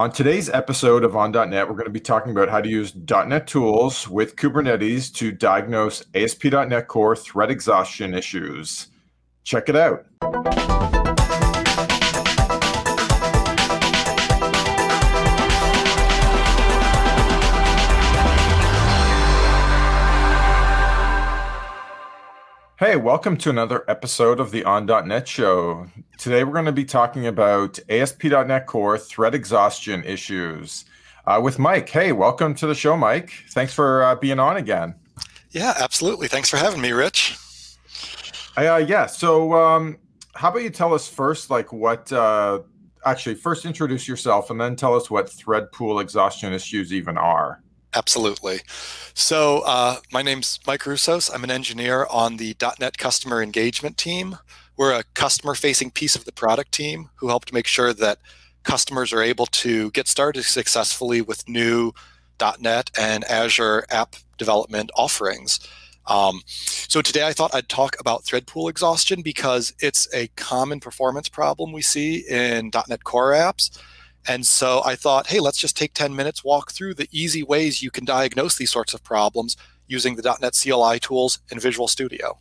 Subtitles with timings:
[0.00, 3.48] On today's episode of On.NET, we're going to be talking about how to use .NET
[3.48, 8.86] tools with Kubernetes to diagnose ASP.NET Core thread exhaustion issues.
[9.42, 10.06] Check it out.
[22.78, 25.88] Hey, welcome to another episode of the On.NET Show.
[26.16, 30.84] Today we're going to be talking about ASP.NET Core thread exhaustion issues
[31.26, 31.88] uh, with Mike.
[31.88, 33.32] Hey, welcome to the show, Mike.
[33.50, 34.94] Thanks for uh, being on again.
[35.50, 36.28] Yeah, absolutely.
[36.28, 37.36] Thanks for having me, Rich.
[38.56, 39.98] Uh, yeah, so um,
[40.36, 42.60] how about you tell us first, like what, uh,
[43.04, 47.60] actually, first introduce yourself and then tell us what thread pool exhaustion issues even are.
[47.94, 48.60] Absolutely.
[49.14, 51.30] So, uh, my name's Mike Rousos.
[51.32, 54.38] I'm an engineer on the .NET Customer Engagement team.
[54.76, 58.18] We're a customer-facing piece of the product team who help to make sure that
[58.62, 61.92] customers are able to get started successfully with new
[62.60, 65.58] .NET and Azure app development offerings.
[66.06, 70.80] Um, so today I thought I'd talk about thread pool exhaustion because it's a common
[70.80, 73.78] performance problem we see in .NET Core apps
[74.28, 77.82] and so I thought, hey, let's just take 10 minutes, walk through the easy ways
[77.82, 82.38] you can diagnose these sorts of problems using the .NET CLI tools in Visual Studio.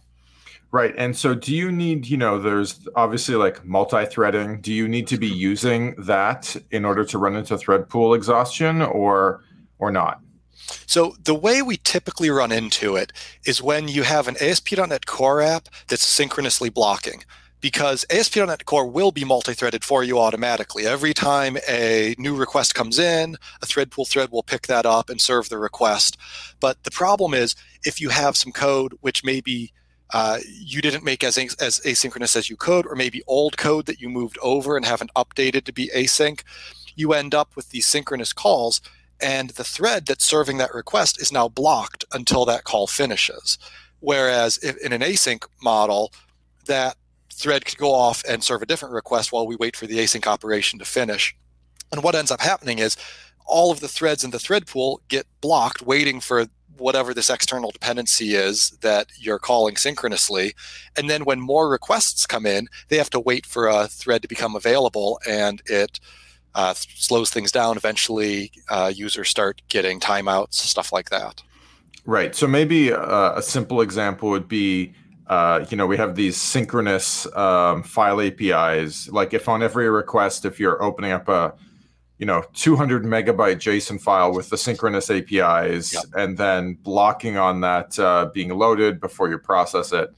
[0.72, 0.94] Right.
[0.98, 4.60] And so do you need, you know, there's obviously like multi-threading.
[4.60, 8.82] Do you need to be using that in order to run into thread pool exhaustion
[8.82, 9.44] or
[9.80, 10.20] or not?
[10.86, 13.14] So the way we typically run into it
[13.46, 17.24] is when you have an ASP.NET Core app that's synchronously blocking
[17.60, 20.86] because ASP.NET Core will be multi-threaded for you automatically.
[20.86, 25.10] Every time a new request comes in, a thread pool thread will pick that up
[25.10, 26.18] and serve the request.
[26.60, 29.74] But the problem is if you have some code which maybe
[30.14, 34.00] uh, you didn't make as, as asynchronous as you could, or maybe old code that
[34.00, 36.42] you moved over and haven't updated to be async,
[36.96, 38.82] you end up with these synchronous calls
[39.20, 43.58] and the thread that's serving that request is now blocked until that call finishes.
[44.00, 46.14] Whereas in an async model,
[46.68, 46.98] that
[47.38, 50.26] thread could go off and serve a different request while we wait for the async
[50.26, 51.36] operation to finish.
[51.92, 52.98] And what ends up happening is
[53.46, 57.72] all of the threads in the thread pool get blocked waiting for whatever this external
[57.72, 60.54] dependency is that you're calling synchronously.
[60.96, 64.28] And then when more requests come in, they have to wait for a thread to
[64.28, 66.00] become available and it
[66.56, 67.78] uh, slows things down.
[67.78, 71.44] Eventually, uh, users start getting timeouts, stuff like that.
[72.06, 72.36] Right.
[72.36, 74.94] So maybe uh, a simple example would be
[75.30, 79.10] uh, you know, we have these synchronous um, file APIs.
[79.10, 81.54] Like if on every request, if you're opening up a,
[82.18, 86.06] you know, 200 megabyte JSON file with the synchronous APIs yep.
[86.16, 90.10] and then blocking on that uh, being loaded before you process it,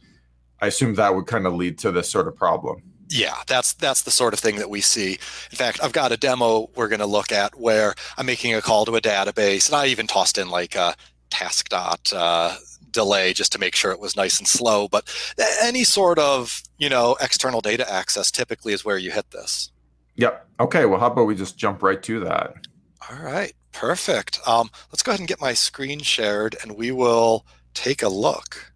[0.61, 2.83] I assume that would kind of lead to this sort of problem.
[3.11, 5.13] Yeah, that's that's the sort of thing that we see.
[5.13, 8.61] In fact, I've got a demo we're going to look at where I'm making a
[8.61, 10.95] call to a database, and I even tossed in like a
[11.31, 12.55] task dot uh,
[12.91, 14.87] delay just to make sure it was nice and slow.
[14.87, 15.13] But
[15.61, 19.71] any sort of you know external data access typically is where you hit this.
[20.15, 20.47] Yep.
[20.59, 20.85] Okay.
[20.85, 22.53] Well, how about we just jump right to that?
[23.09, 23.53] All right.
[23.71, 24.39] Perfect.
[24.47, 28.73] Um, let's go ahead and get my screen shared, and we will take a look.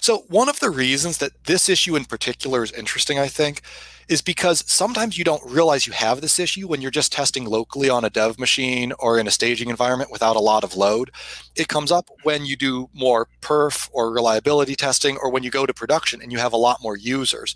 [0.00, 3.60] So one of the reasons that this issue in particular is interesting, I think,
[4.08, 7.88] is because sometimes you don't realize you have this issue when you're just testing locally
[7.88, 11.10] on a dev machine or in a staging environment without a lot of load.
[11.56, 15.66] It comes up when you do more perf or reliability testing or when you go
[15.66, 17.54] to production and you have a lot more users.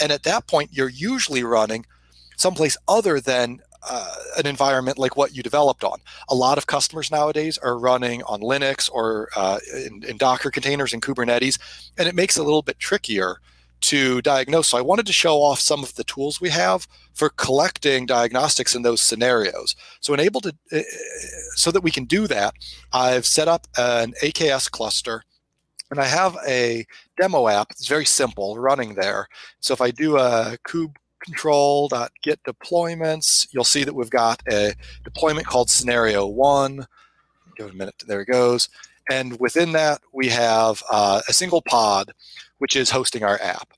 [0.00, 1.86] And at that point, you're usually running
[2.36, 5.98] someplace other than uh, an environment like what you developed on.
[6.28, 10.92] A lot of customers nowadays are running on Linux or uh, in, in Docker containers
[10.92, 11.58] and Kubernetes,
[11.96, 13.40] and it makes it a little bit trickier
[13.80, 14.68] to diagnose.
[14.68, 18.74] So I wanted to show off some of the tools we have for collecting diagnostics
[18.74, 19.76] in those scenarios.
[20.00, 20.80] So enable to uh,
[21.54, 22.54] so that we can do that,
[22.92, 25.24] I've set up an AKS cluster
[25.90, 26.86] and I have a
[27.18, 27.70] demo app.
[27.70, 29.28] It's very simple running there.
[29.60, 34.74] So if I do a kube control.get deployments, you'll see that we've got a
[35.04, 36.86] deployment called scenario one.
[37.56, 38.02] Give it a minute.
[38.06, 38.68] There it goes.
[39.10, 42.12] And within that, we have uh, a single pod
[42.58, 43.72] which is hosting our app.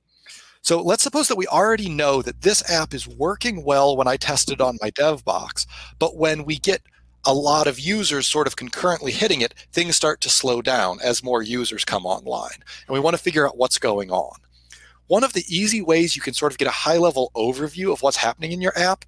[0.63, 4.17] So let's suppose that we already know that this app is working well when I
[4.17, 5.67] test it on my dev box,
[5.99, 6.83] but when we get
[7.25, 11.23] a lot of users sort of concurrently hitting it, things start to slow down as
[11.23, 12.59] more users come online.
[12.87, 14.39] And we want to figure out what's going on.
[15.07, 18.03] One of the easy ways you can sort of get a high level overview of
[18.03, 19.05] what's happening in your app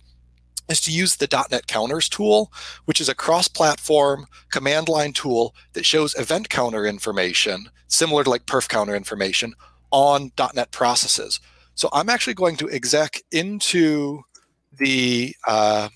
[0.69, 2.53] is to use the .NET Counters tool,
[2.85, 8.47] which is a cross-platform command line tool that shows event counter information, similar to like
[8.47, 9.55] perf counter information,
[9.91, 11.41] on .NET processes.
[11.75, 14.23] So I'm actually going to exec into
[14.79, 15.89] the uh,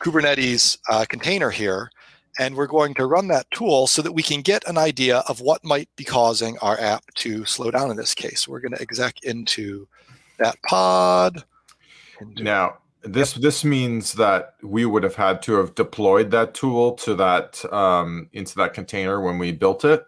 [0.00, 1.90] Kubernetes uh, container here,
[2.38, 5.40] and we're going to run that tool so that we can get an idea of
[5.40, 8.48] what might be causing our app to slow down in this case.
[8.48, 9.86] We're going to exec into
[10.38, 11.44] that pod.
[12.36, 17.14] Now, this this means that we would have had to have deployed that tool to
[17.16, 20.04] that um, into that container when we built it.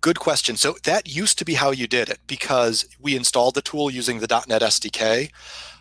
[0.00, 0.56] Good question.
[0.56, 4.20] So that used to be how you did it because we installed the tool using
[4.20, 5.30] the .NET SDK.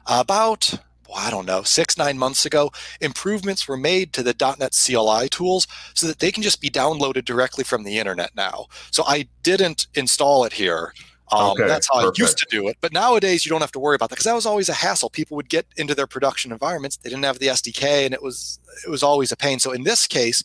[0.08, 0.74] About
[1.08, 5.30] well, I don't know, six, nine months ago, improvements were made to the .NET CLI
[5.30, 8.66] tools so that they can just be downloaded directly from the internet now.
[8.92, 10.94] So I didn't install it here.
[11.32, 12.20] Um, okay, that's how perfect.
[12.20, 12.78] I used to do it.
[12.80, 15.10] But nowadays, you don't have to worry about that because that was always a hassle.
[15.10, 18.60] People would get into their production environments; they didn't have the SDK, and it was
[18.86, 19.60] it was always a pain.
[19.60, 20.44] So in this case,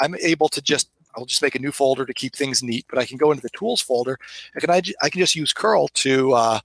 [0.00, 2.84] I'm able to just I'll just make a new folder to keep things neat.
[2.88, 4.18] But I can go into the tools folder.
[4.56, 6.60] I can I, I can just use curl to uh,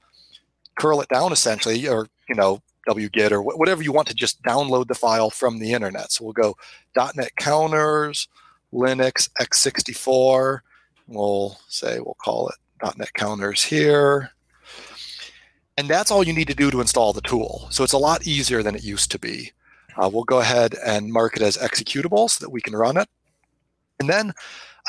[0.80, 4.42] curl it down essentially, or you know wget or wh- whatever you want to just
[4.42, 6.12] download the file from the internet.
[6.12, 6.58] So we'll go
[6.96, 8.28] .NET counters,
[8.74, 10.62] Linux x64.
[11.08, 14.32] We'll say we'll call it .NET counters here.
[15.78, 17.68] And that's all you need to do to install the tool.
[17.72, 19.54] So it's a lot easier than it used to be.
[19.96, 23.08] Uh, we'll go ahead and mark it as executable so that we can run it.
[24.00, 24.34] And then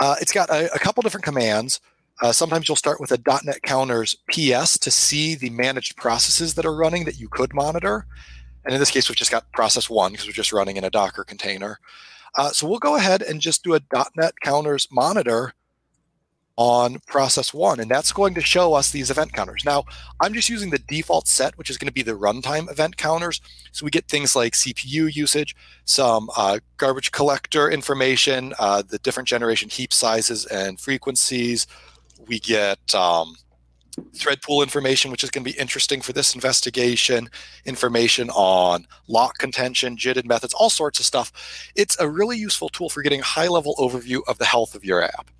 [0.00, 1.80] uh, it's got a, a, couple different commands.
[2.22, 6.66] Uh, sometimes you'll start with a .NET counters PS to see the managed processes that
[6.66, 8.06] are running that you could monitor.
[8.64, 10.90] And in this case, we've just got process one because we're just running in a
[10.90, 11.78] Docker container.
[12.36, 13.80] Uh, so we'll go ahead and just do a
[14.16, 15.54] .NET counters monitor
[16.60, 19.64] on process one, and that's going to show us these event counters.
[19.64, 19.82] Now,
[20.20, 23.40] I'm just using the default set, which is going to be the runtime event counters.
[23.72, 29.26] So we get things like CPU usage, some uh, garbage collector information, uh, the different
[29.26, 31.66] generation heap sizes and frequencies.
[32.28, 33.36] We get um,
[34.14, 37.30] thread pool information, which is going to be interesting for this investigation,
[37.64, 41.32] information on lock contention, JITted methods, all sorts of stuff.
[41.74, 44.84] It's a really useful tool for getting a high level overview of the health of
[44.84, 45.30] your app.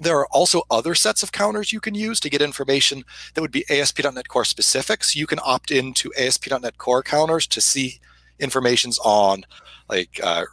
[0.00, 3.04] There are also other sets of counters you can use to get information
[3.34, 5.04] that would be ASP.NET Core specific.
[5.04, 8.00] So you can opt into ASP.NET Core counters to see
[8.38, 9.44] informations on
[9.88, 10.44] like uh,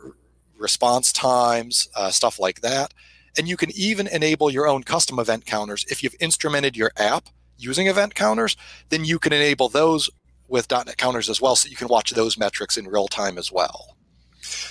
[0.57, 2.94] response times, uh, stuff like that.
[3.38, 5.85] And you can even enable your own custom event counters.
[5.89, 8.57] If you've instrumented your app using event counters,
[8.89, 10.09] then you can enable those
[10.47, 13.51] with .NET counters as well, so you can watch those metrics in real time as
[13.51, 13.97] well.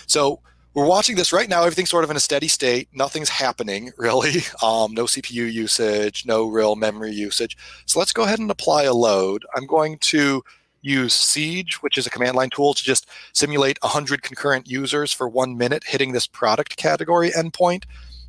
[0.06, 0.40] So
[0.76, 1.62] we're watching this right now.
[1.62, 2.88] Everything's sort of in a steady state.
[2.92, 4.42] Nothing's happening really.
[4.62, 7.56] Um, no CPU usage, no real memory usage.
[7.86, 9.46] So let's go ahead and apply a load.
[9.56, 10.44] I'm going to
[10.82, 15.28] use Siege, which is a command line tool, to just simulate 100 concurrent users for
[15.30, 17.84] one minute hitting this product category endpoint.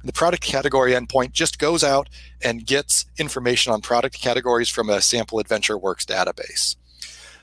[0.06, 2.08] The product category endpoint just goes out
[2.42, 6.78] and gets information on product categories from a sample AdventureWorks database.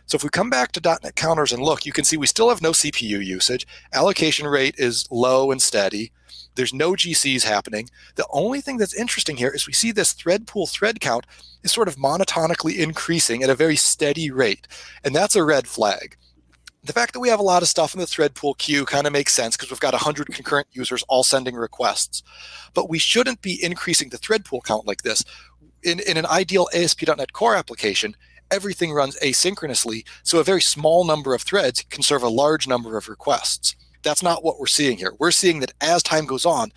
[0.07, 2.51] So if we come back to .NET counters and look, you can see we still
[2.51, 3.67] have no CPU usage.
[3.93, 6.13] Allocation rate is low and steady.
[6.57, 7.89] There's no GCs happening.
[8.15, 11.27] The only thing that's interesting here is we see this thread pool thread count
[11.63, 14.69] is sort of monotonically increasing at a very steady rate.
[15.03, 16.17] And that's a red flag.
[16.85, 19.07] The fact that we have a lot of stuff in the thread pool queue kind
[19.07, 22.23] of makes sense because we've got 100 concurrent users all sending requests.
[22.75, 25.25] But we shouldn't be increasing the thread pool count like this.
[25.83, 28.17] In, in an ideal ASP.NET Core application,
[28.51, 32.97] everything runs asynchronously, so a very small number of threads can serve a large number
[32.97, 33.77] of requests.
[34.03, 35.13] That's not what we're seeing here.
[35.19, 36.73] We're seeing that as time goes on,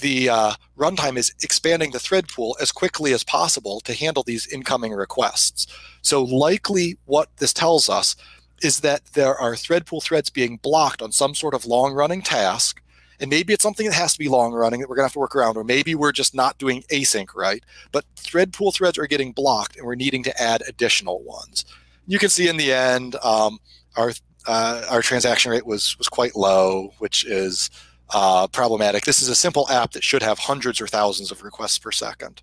[0.00, 4.46] the uh, runtime is expanding the thread pool as quickly as possible to handle these
[4.48, 5.66] incoming requests.
[6.02, 8.16] So, likely, what this tells us
[8.62, 12.20] is that there are thread pool threads being blocked on some sort of long running
[12.20, 12.82] task
[13.20, 15.12] and maybe it's something that has to be long running that we're going to have
[15.12, 17.62] to work around, or maybe we're just not doing async right.
[17.92, 21.64] But thread pool threads are getting blocked, and we're needing to add additional ones.
[22.06, 23.58] You can see in the end, um,
[23.96, 24.12] our
[24.46, 27.70] uh, our transaction rate was was quite low, which is
[28.14, 29.04] uh, problematic.
[29.04, 32.42] This is a simple app that should have hundreds or thousands of requests per second.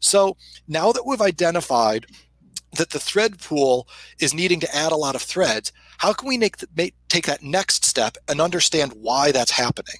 [0.00, 2.06] So now that we've identified
[2.76, 3.88] that the thread pool
[4.18, 7.42] is needing to add a lot of threads, how can we make, make take that
[7.42, 9.98] next step and understand why that's happening?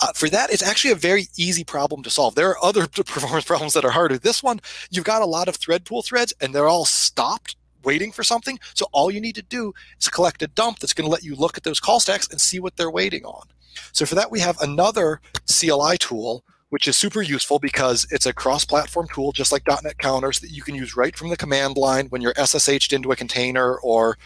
[0.00, 2.34] Uh, for that, it's actually a very easy problem to solve.
[2.34, 4.18] There are other performance problems that are harder.
[4.18, 8.12] This one, you've got a lot of thread pool threads and they're all stopped waiting
[8.12, 8.58] for something.
[8.74, 11.34] So all you need to do is collect a dump that's going to let you
[11.34, 13.46] look at those call stacks and see what they're waiting on.
[13.92, 18.32] So for that, we have another CLI tool which is super useful because it's a
[18.32, 22.06] cross-platform tool, just like .NET counters that you can use right from the command line
[22.08, 24.18] when you're SSH'd into a container or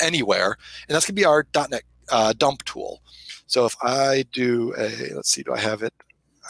[0.00, 0.56] anywhere.
[0.88, 3.02] And that's going to be our .NET uh, dump tool.
[3.46, 5.94] So if I do a, let's see, do I have it?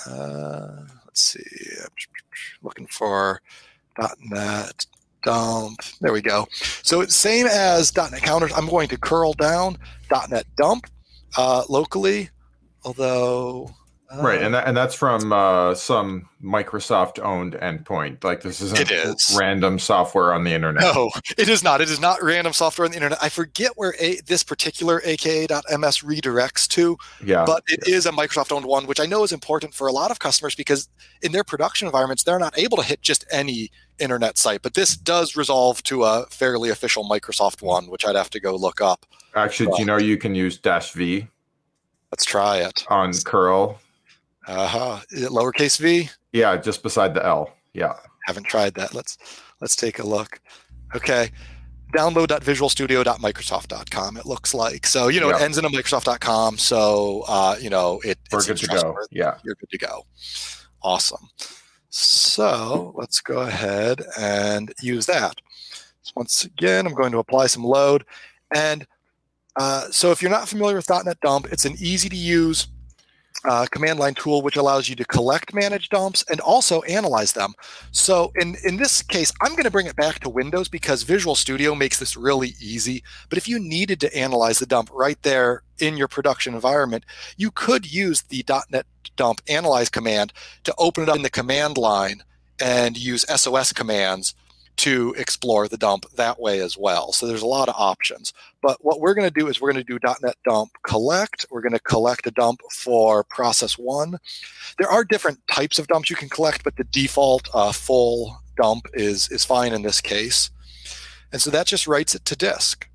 [0.06, 1.44] Uh, let's see,
[1.80, 1.88] I'm
[2.62, 3.40] looking for
[4.20, 4.86] .NET
[5.22, 5.80] dump.
[6.00, 6.46] There we go.
[6.82, 8.52] So it's same as .NET counters.
[8.56, 9.78] I'm going to curl down
[10.30, 10.86] .NET dump
[11.36, 12.30] uh, locally,
[12.84, 13.70] although
[14.16, 18.24] right, and that, and that's from uh, some Microsoft owned endpoint.
[18.24, 19.36] Like this isn't It is.
[19.38, 20.82] random software on the internet.
[20.82, 21.80] No, it is not.
[21.80, 23.18] It is not random software on the internet.
[23.22, 28.50] I forget where a, this particular aka.ms redirects to, Yeah, but it is a Microsoft
[28.52, 30.88] owned one, which I know is important for a lot of customers because
[31.22, 34.62] in their production environments, they're not able to hit just any internet site.
[34.62, 38.54] But this does resolve to a fairly official Microsoft one, which I'd have to go
[38.56, 39.04] look up.
[39.34, 41.26] actually, do you know you can use dash v
[42.12, 42.84] Let's try it.
[42.88, 43.78] on curl?
[44.48, 44.98] Uh huh.
[45.12, 46.10] Lowercase v.
[46.32, 47.52] Yeah, just beside the L.
[47.74, 47.92] Yeah.
[48.26, 48.94] Haven't tried that.
[48.94, 49.18] Let's
[49.60, 50.40] let's take a look.
[50.96, 51.30] Okay.
[51.94, 54.16] Download.visualstudio.microsoft.com.
[54.16, 55.08] It looks like so.
[55.08, 56.58] You know, it ends in a Microsoft.com.
[56.58, 58.96] So uh, you know, it, We're good to go.
[59.10, 59.36] Yeah.
[59.44, 60.06] You're good to go.
[60.82, 61.28] Awesome.
[61.90, 65.34] So let's go ahead and use that.
[66.02, 68.04] So once again, I'm going to apply some load.
[68.54, 68.86] And
[69.56, 72.68] uh, so if you're not familiar with .NET Dump, it's an easy to use
[73.44, 77.54] uh, command line tool which allows you to collect manage dumps and also analyze them.
[77.92, 81.34] So in, in this case, I'm going to bring it back to Windows because Visual
[81.34, 83.02] Studio makes this really easy.
[83.28, 87.04] But if you needed to analyze the dump right there in your production environment,
[87.36, 90.32] you could use the .NET dump analyze command
[90.64, 92.22] to open it up in the command line
[92.60, 94.34] and use SOS commands
[94.78, 97.12] to explore the dump that way as well.
[97.12, 98.32] So there's a lot of options.
[98.62, 101.46] But what we're going to do is we're going to do .NET dump collect.
[101.50, 104.18] We're going to collect a dump for process one.
[104.78, 108.86] There are different types of dumps you can collect, but the default uh, full dump
[108.94, 110.50] is is fine in this case.
[111.32, 112.88] And so that just writes it to disk.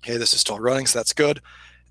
[0.00, 1.40] Okay, this is still running, so that's good.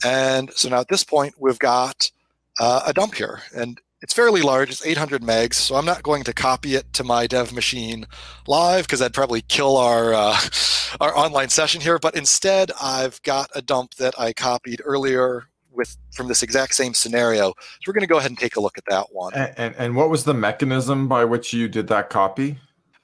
[0.06, 2.12] And so now at this point, we've got
[2.60, 4.70] uh, a dump here, and it's fairly large.
[4.70, 8.06] It's 800 megs, so I'm not going to copy it to my dev machine
[8.48, 10.38] live because that'd probably kill our uh,
[11.00, 11.98] our online session here.
[11.98, 16.94] But instead, I've got a dump that I copied earlier with from this exact same
[16.94, 17.52] scenario.
[17.52, 19.34] So we're going to go ahead and take a look at that one.
[19.34, 22.60] And, and and what was the mechanism by which you did that copy?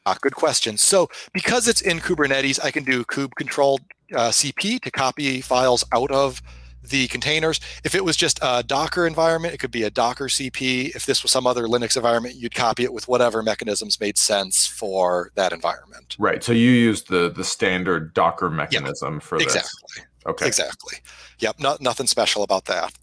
[0.06, 0.78] Ah, good question.
[0.78, 3.82] So because it's in Kubernetes, I can do kube controlled
[4.14, 6.42] uh, CP to copy files out of
[6.90, 7.60] the containers.
[7.84, 10.96] If it was just a Docker environment, it could be a Docker CP.
[10.96, 14.68] If this was some other Linux environment, you'd copy it with whatever mechanisms made sense
[14.68, 16.16] for that environment.
[16.20, 16.44] Right.
[16.44, 19.48] So you used the the standard Docker mechanism for this.
[19.48, 20.04] Exactly.
[20.26, 20.48] Okay.
[20.48, 20.98] Exactly.
[21.40, 21.60] Yep.
[21.60, 22.94] Not, nothing special about that.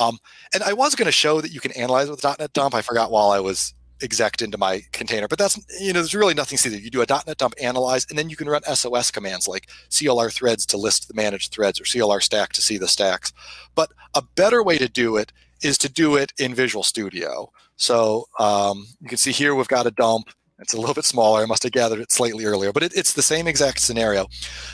[0.00, 0.18] Um,
[0.52, 2.74] and I was going to show that you can analyze with .NET Dump.
[2.74, 6.34] I forgot while I was exec into my container, but that's you know there's really
[6.34, 6.80] nothing to see there.
[6.80, 10.32] You do a .NET Dump analyze, and then you can run SOS commands like CLR
[10.32, 13.32] threads to list the managed threads or CLR stack to see the stacks.
[13.74, 17.50] But a better way to do it is to do it in Visual Studio.
[17.76, 20.30] So um, you can see here we've got a dump.
[20.58, 21.42] It's a little bit smaller.
[21.42, 24.26] I must have gathered it slightly earlier, but it, it's the same exact scenario.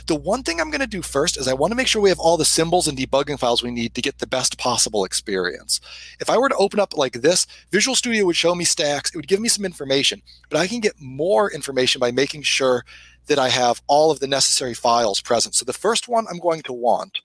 [0.06, 2.08] The one thing I'm going to do first is I want to make sure we
[2.08, 5.80] have all the symbols and debugging files we need to get the best possible experience.
[6.20, 9.16] If I were to open up like this, Visual Studio would show me stacks, it
[9.16, 12.84] would give me some information, but I can get more information by making sure
[13.26, 15.56] that I have all of the necessary files present.
[15.56, 17.18] So the first one I'm going to want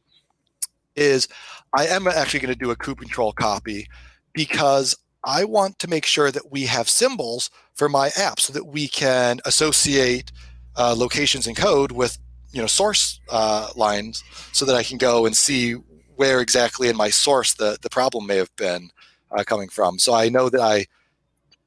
[0.96, 1.28] is
[1.76, 3.88] I am actually going to do a kube control copy
[4.34, 8.66] because I want to make sure that we have symbols for my app so that
[8.66, 10.32] we can associate
[10.76, 12.18] uh, locations in code with
[12.52, 15.74] you know source uh, lines so that I can go and see
[16.16, 18.90] where exactly in my source the, the problem may have been
[19.32, 20.00] uh, coming from.
[20.00, 20.86] So I know that I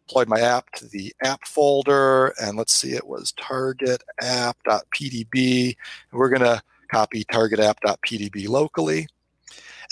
[0.07, 5.77] deployed my app to the app folder and let's see it was target app.pdb.
[6.13, 9.07] We're going to copy target app.pdb locally.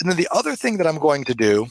[0.00, 1.68] And then the other thing that I'm going to do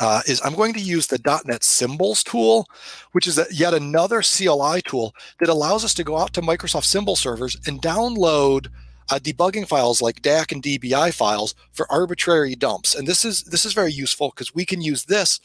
[0.00, 2.66] uh, is I'm going to use the .NET Symbols tool,
[3.12, 6.84] which is a, yet another CLI tool that allows us to go out to Microsoft
[6.84, 8.68] Symbol servers and download
[9.10, 12.94] uh, debugging files like DAC and DBI files for arbitrary dumps.
[12.94, 15.40] And this is this is very useful because we can use this.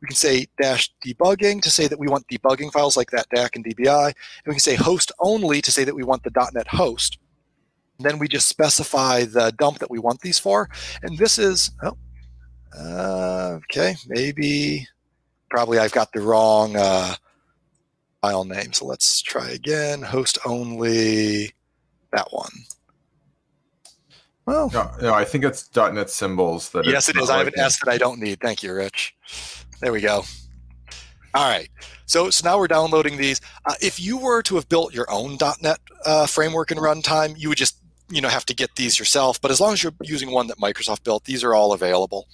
[0.00, 3.50] We can say dash debugging to say that we want debugging files like that DAC
[3.54, 6.68] and DBI, and we can say host only to say that we want the .NET
[6.68, 7.18] host.
[7.98, 10.68] And then we just specify the dump that we want these for,
[11.02, 11.96] and this is oh,
[12.78, 14.86] uh, okay, maybe,
[15.50, 17.14] probably I've got the wrong uh,
[18.20, 18.72] file name.
[18.72, 20.02] So let's try again.
[20.02, 21.52] Host only,
[22.12, 22.52] that one.
[24.46, 26.84] Well, No, no, I think it's .NET symbols that.
[26.84, 27.30] yes, it is.
[27.30, 28.40] I have an S that I don't need.
[28.40, 29.14] Thank you, Rich.
[29.80, 30.24] There we go.
[31.34, 31.68] All right.
[32.06, 33.40] So, so now we're downloading these.
[33.64, 37.48] Uh, if you were to have built your own .NET uh, framework and runtime, you
[37.48, 37.78] would just
[38.14, 39.40] you know have to get these yourself.
[39.40, 42.28] But as long as you're using one that Microsoft built, these are all available.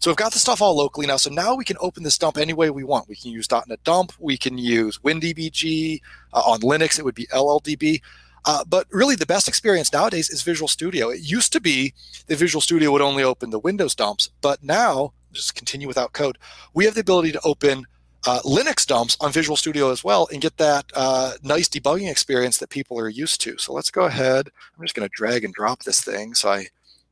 [0.00, 1.16] So we've got the stuff all locally now.
[1.16, 3.08] So now we can open this dump any way we want.
[3.08, 4.12] We can use .NET Dump.
[4.18, 6.00] We can use WinDBG.
[6.32, 8.00] Uh, on Linux, it would be LLDB.
[8.44, 11.10] Uh, but really, the best experience nowadays is Visual Studio.
[11.10, 11.92] It used to be
[12.28, 16.38] that Visual Studio would only open the Windows dumps, but now, just continue without code,
[16.72, 17.86] we have the ability to open
[18.26, 22.58] uh, Linux dumps on Visual Studio as well and get that uh, nice debugging experience
[22.58, 23.56] that people are used to.
[23.58, 24.48] So let's go ahead.
[24.76, 26.66] I'm just going to drag and drop this thing so I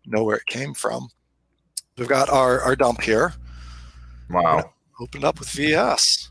[0.05, 1.09] know where it came from.
[1.97, 3.35] We've got our, our dump here.
[4.31, 4.73] Wow.
[5.01, 6.31] Opened up with VS.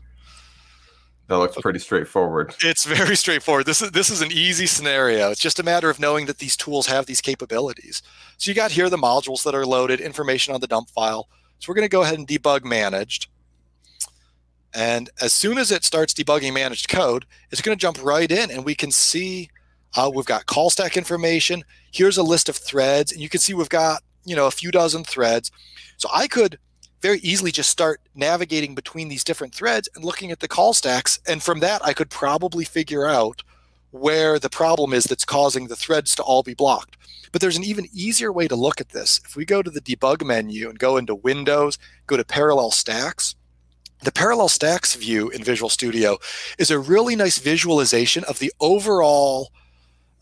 [1.28, 2.54] That looks pretty straightforward.
[2.62, 3.66] It's very straightforward.
[3.66, 5.30] This is this is an easy scenario.
[5.32, 8.00] It's just a matter of knowing that these tools have these capabilities.
[8.36, 11.28] So you got here the modules that are loaded, information on the dump file.
[11.58, 13.26] So we're going to go ahead and debug managed.
[14.76, 18.50] And as soon as it starts debugging managed code, it's going to jump right in
[18.50, 19.48] and we can see
[19.96, 21.64] uh, we've got call stack information.
[21.90, 23.10] Here's a list of threads.
[23.10, 25.50] And you can see we've got, you know, a few dozen threads.
[25.96, 26.58] So I could
[27.00, 31.18] very easily just start navigating between these different threads and looking at the call stacks.
[31.26, 33.42] And from that, I could probably figure out
[33.92, 36.98] where the problem is that's causing the threads to all be blocked.
[37.32, 39.22] But there's an even easier way to look at this.
[39.24, 43.34] If we go to the debug menu and go into Windows, go to parallel stacks,
[44.02, 46.18] the parallel stacks view in Visual Studio
[46.58, 49.50] is a really nice visualization of the overall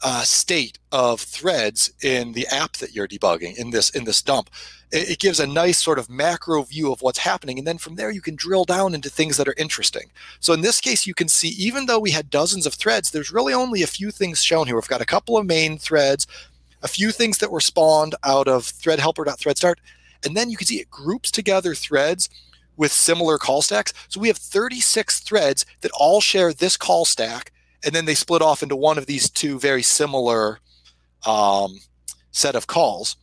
[0.02, 4.50] uh, state of threads in the app that you're debugging in this in this dump.
[4.92, 7.94] It, it, gives a nice sort of macro view of what's happening, and then from
[7.94, 10.10] there you can drill down into things that are interesting.
[10.40, 13.32] So in this case, you can see even though we had dozens of threads, there's
[13.32, 14.76] really only a few things shown here.
[14.76, 16.26] We've got a couple of main threads,
[16.82, 19.76] a few things that were spawned out of thread helper.threadstart,
[20.22, 22.28] and then you can see it groups together threads
[22.76, 23.92] with similar call stacks.
[24.08, 27.52] So we have 36 threads that all share this call stack,
[27.84, 30.60] and then they split off into one of these two very similar
[31.26, 31.80] um,
[32.30, 33.16] set of calls.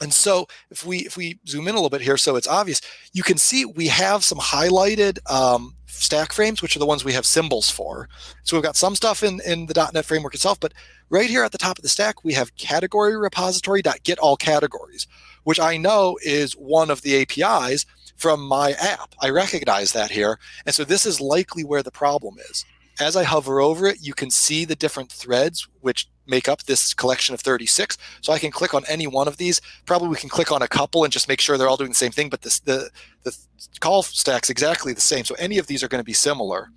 [0.00, 2.80] And so if we if we zoom in a little bit here, so it's obvious,
[3.12, 7.12] you can see we have some highlighted um, stack frames, which are the ones we
[7.12, 8.08] have symbols for.
[8.42, 10.72] So we've got some stuff in, in the .NET framework itself, but
[11.10, 15.06] right here at the top of the stack, we have category repository get all categories,
[15.44, 17.84] which I know is one of the APIs
[18.20, 19.14] from my app.
[19.22, 20.38] I recognize that here.
[20.66, 22.66] And so this is likely where the problem is.
[23.00, 26.92] As I hover over it, you can see the different threads which make up this
[26.92, 27.96] collection of 36.
[28.20, 29.62] So I can click on any one of these.
[29.86, 31.96] Probably we can click on a couple and just make sure they're all doing the
[31.96, 32.90] same thing, but this, the,
[33.22, 33.34] the
[33.80, 35.24] call stack's exactly the same.
[35.24, 36.68] So any of these are going to be similar.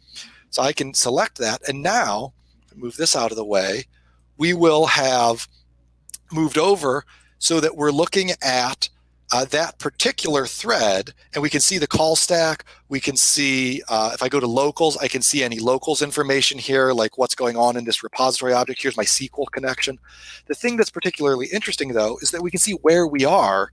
[0.49, 1.67] So I can select that.
[1.67, 2.33] And now,
[2.73, 3.83] move this out of the way,
[4.37, 5.49] we will have
[6.31, 7.03] moved over
[7.37, 8.87] so that we're looking at
[9.31, 12.65] uh, that particular thread, and we can see the call stack.
[12.89, 16.59] We can see, uh, if I go to locals, I can see any locals information
[16.59, 18.81] here, like what's going on in this repository object.
[18.81, 19.99] Here's my SQL connection.
[20.47, 23.71] The thing that's particularly interesting, though, is that we can see where we are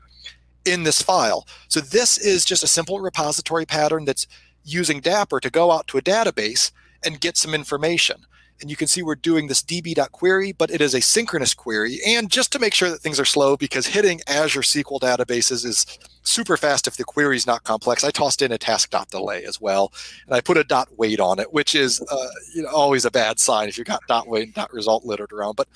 [0.64, 1.46] in this file.
[1.68, 4.26] So this is just a simple repository pattern that's
[4.64, 6.70] using Dapper to go out to a database
[7.04, 8.24] and get some information
[8.60, 11.98] and you can see we're doing this db.query, but it is a synchronous query.
[12.06, 15.98] And just to make sure that things are slow, because hitting Azure SQL databases is
[16.22, 19.92] super fast if the query is not complex, I tossed in a task.delay as well.
[20.26, 23.10] And I put a dot wait on it, which is uh, you know, always a
[23.10, 25.56] bad sign if you've got dot wait and dot result littered around.
[25.56, 25.68] But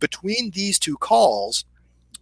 [0.00, 1.64] between these two calls,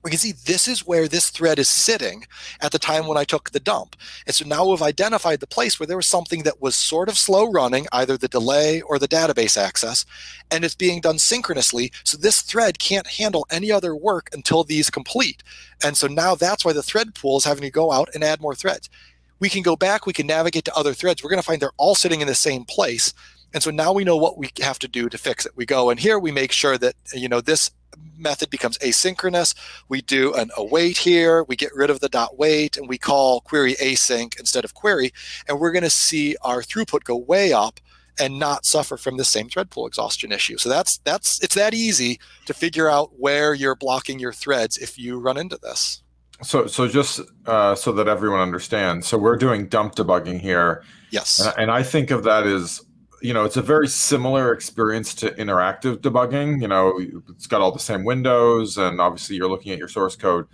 [0.02, 2.24] we can see this is where this thread is sitting
[2.60, 3.96] at the time when I took the dump.
[4.26, 7.18] And so now we've identified the place where there was something that was sort of
[7.18, 10.06] slow running, either the delay or the database access,
[10.50, 11.92] and it's being done synchronously.
[12.04, 15.42] So this thread can't handle any other work until these complete.
[15.84, 18.40] And so now that's why the thread pool is having to go out and add
[18.40, 18.88] more threads.
[19.38, 21.22] We can go back, we can navigate to other threads.
[21.22, 23.14] We're going to find they're all sitting in the same place.
[23.52, 25.52] And so now we know what we have to do to fix it.
[25.56, 27.70] We go and here we make sure that, you know, this
[28.16, 29.54] method becomes asynchronous.
[29.88, 33.40] We do an await here, we get rid of the dot wait, and we call
[33.40, 35.12] query async instead of query.
[35.48, 37.80] And we're going to see our throughput go way up
[38.18, 40.58] and not suffer from the same thread pool exhaustion issue.
[40.58, 44.98] So that's that's it's that easy to figure out where you're blocking your threads if
[44.98, 46.02] you run into this.
[46.42, 50.84] So so just uh, so that everyone understands, so we're doing dump debugging here.
[51.10, 51.40] Yes.
[51.40, 52.82] And, and I think of that as
[53.20, 56.60] you know, it's a very similar experience to interactive debugging.
[56.62, 60.16] You know, it's got all the same windows, and obviously you're looking at your source
[60.16, 60.46] code,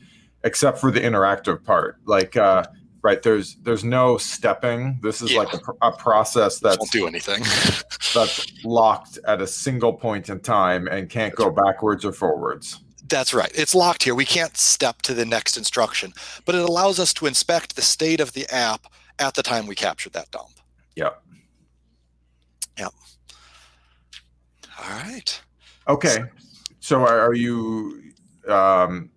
[0.45, 1.99] except for the interactive part.
[2.05, 2.65] Like, uh,
[3.07, 4.99] right there's there's no stepping.
[5.01, 5.39] This is yeah.
[5.39, 7.43] like a, a, process that won't do anything.
[8.15, 12.81] that's locked at a single point in time and can't go backwards or forwards.
[13.09, 13.53] That's right.
[13.55, 14.17] It's locked here.
[14.17, 16.13] We can't step to the next instruction,
[16.45, 18.87] but it allows us to inspect the state of the app
[19.21, 20.51] at the time we captured that dump.
[20.97, 21.23] Yep.
[22.79, 22.93] Yep.
[24.79, 25.41] All right.
[25.89, 26.19] Okay.
[26.81, 28.13] So are, are you
[28.49, 29.11] um,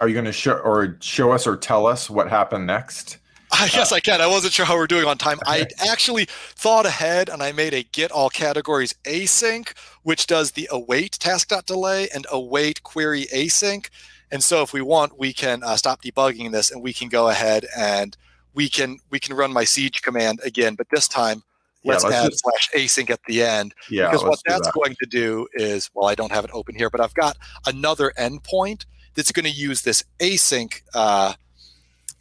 [0.00, 3.18] are you going to show or show us or tell us what happened next?
[3.52, 4.20] I guess I can.
[4.20, 5.38] I wasn't sure how we're doing on time.
[5.46, 9.72] I actually thought ahead and I made a get all categories async,
[10.02, 13.88] which does the await task.delay and await query async.
[14.30, 17.28] And so if we want, we can uh, stop debugging this and we can go
[17.28, 18.16] ahead and
[18.52, 21.42] we can we can run my siege command again, but this time
[21.86, 23.74] let's, yeah, let's add just, slash async at the end.
[23.90, 24.74] Yeah, because what that's that.
[24.74, 28.12] going to do is, well, I don't have it open here, but I've got another
[28.18, 31.34] endpoint that's going to use this async uh,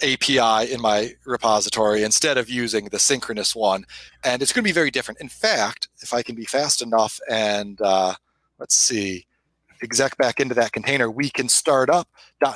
[0.02, 3.86] API in my repository instead of using the synchronous one.
[4.24, 5.22] And it's going to be very different.
[5.22, 8.16] In fact, if I can be fast enough and uh,
[8.60, 9.26] let's see,
[9.82, 12.08] exec back into that container, we can start up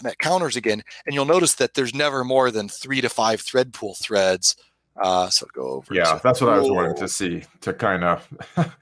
[0.03, 0.83] .NET counters again.
[1.05, 4.55] And you'll notice that there's never more than three to five thread pool threads.
[4.99, 5.93] Uh, so go over.
[5.93, 8.27] Yeah, that's what I was wanting to see to kind of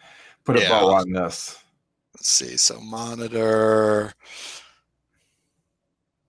[0.43, 0.69] put a yeah.
[0.69, 1.57] bow on this.
[2.15, 2.57] Let's see.
[2.57, 4.13] So monitor.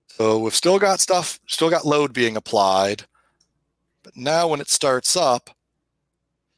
[0.09, 3.05] So we've still got stuff, still got load being applied.
[4.03, 5.51] But now when it starts up,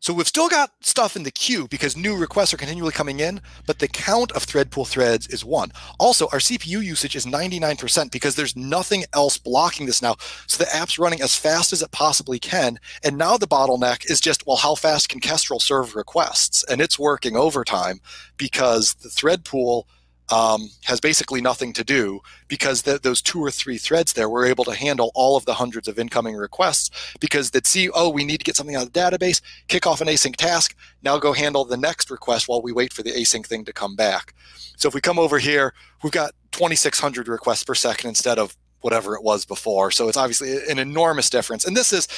[0.00, 3.40] so we've still got stuff in the queue because new requests are continually coming in,
[3.66, 5.72] but the count of thread pool threads is one.
[5.98, 10.16] Also, our CPU usage is 99% because there's nothing else blocking this now.
[10.46, 12.78] So the app's running as fast as it possibly can.
[13.04, 16.64] And now the bottleneck is just, well, how fast can Kestrel serve requests?
[16.64, 18.00] And it's working overtime
[18.38, 19.86] because the thread pool–
[20.30, 24.46] um, has basically nothing to do because the, those two or three threads there were
[24.46, 26.90] able to handle all of the hundreds of incoming requests
[27.20, 30.00] because they'd see, oh, we need to get something out of the database, kick off
[30.00, 33.46] an async task, now go handle the next request while we wait for the async
[33.46, 34.34] thing to come back.
[34.76, 39.14] So if we come over here, we've got 2,600 requests per second instead of whatever
[39.14, 39.90] it was before.
[39.90, 41.64] So it's obviously an enormous difference.
[41.64, 42.08] And this is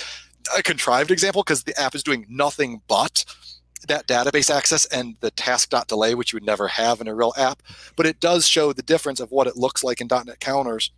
[0.57, 3.25] a contrived example because the app is doing nothing but
[3.88, 7.62] that database access and the task.delay, which you would never have in a real app.
[7.97, 10.90] But it does show the difference of what it looks like in .NET counters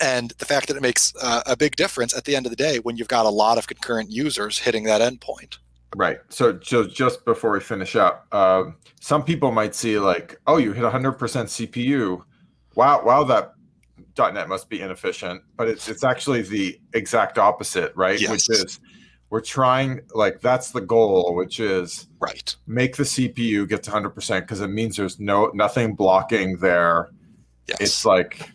[0.00, 2.56] and the fact that it makes uh, a big difference at the end of the
[2.56, 5.58] day when you've got a lot of concurrent users hitting that endpoint.
[5.96, 6.20] Right.
[6.28, 10.72] So, so just before we finish up, um, some people might see like, oh, you
[10.72, 12.22] hit 100% CPU.
[12.76, 13.54] Wow, wow, that
[14.16, 15.42] .NET must be inefficient.
[15.56, 18.20] But it's it's actually the exact opposite, right?
[18.20, 18.30] Yes.
[18.30, 18.80] Which is
[19.30, 24.40] we're trying like that's the goal which is right make the cpu get to 100%
[24.40, 27.08] because it means there's no nothing blocking there
[27.66, 27.78] yes.
[27.80, 28.50] it's like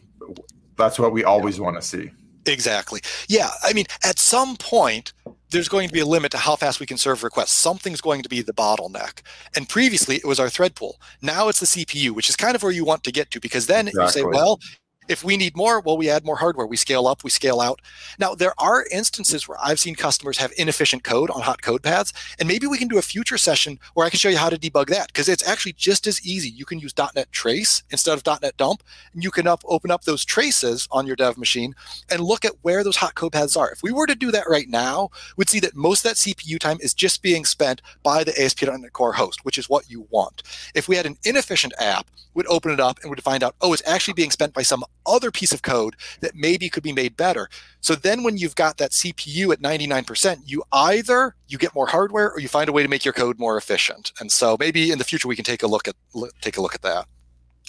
[0.78, 2.12] that's what we always want to see
[2.46, 5.14] exactly yeah i mean at some point
[5.50, 7.54] there's going to be a limit to how fast we can serve requests.
[7.54, 9.22] Something's going to be the bottleneck.
[9.56, 11.00] And previously it was our thread pool.
[11.22, 13.68] Now it's the CPU, which is kind of where you want to get to because
[13.68, 14.22] then exactly.
[14.22, 14.60] you say, well,
[15.08, 16.66] if we need more, well, we add more hardware.
[16.66, 17.82] We scale up, we scale out.
[18.20, 22.14] Now, there are instances where I've seen customers have inefficient code on hot code paths,
[22.40, 24.58] and maybe we can do a future session where I can show you how to
[24.58, 26.50] debug that because it's actually just as easy.
[26.50, 30.04] You can use .NET Trace instead of .NET Dump, and you can up, open up
[30.04, 31.76] those traces on your dev machine
[32.10, 33.72] and look at where those hot code paths are.
[33.72, 36.60] If we were to do that right now, we'd see that most of that CPU
[36.60, 40.44] time is just being spent by the ASP.NET Core host, which is what you want.
[40.74, 43.74] If we had an inefficient app, we'd open it up and we'd find out, oh,
[43.74, 47.16] it's actually being spent by some other piece of code that maybe could be made
[47.16, 47.50] better.
[47.82, 52.32] So then when you've got that CPU at 99%, you either you get more hardware
[52.32, 54.12] or you find a way to make your code more efficient.
[54.20, 55.96] And so maybe in the future we can take a look at
[56.42, 57.08] take a look at that.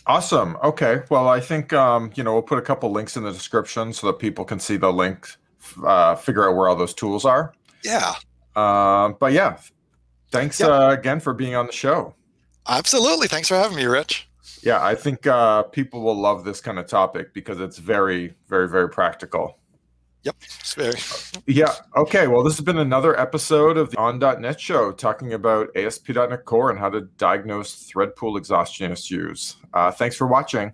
[0.07, 0.57] Awesome.
[0.62, 1.03] Okay.
[1.11, 4.07] Well, I think um, you know we'll put a couple links in the description so
[4.07, 5.29] that people can see the link,
[5.85, 7.53] uh, figure out where all those tools are.
[7.83, 8.14] Yeah.
[8.55, 9.59] Uh, but yeah,
[10.31, 12.14] thanks uh, again for being on the show.
[12.68, 13.29] Absolutely.
[13.29, 14.29] Thanks for having me, Rich.
[14.62, 18.69] Yeah, I think uh, people will love this kind of topic because it's very, very,
[18.69, 19.59] very practical.
[20.23, 21.42] Yep, it's very.
[21.47, 21.73] yeah.
[21.97, 22.27] Okay.
[22.27, 26.79] Well, this has been another episode of the On.NET show talking about ASP.NET Core and
[26.81, 29.57] how to diagnose thread pool exhaustion issues.
[29.73, 30.73] Uh, thanks for watching.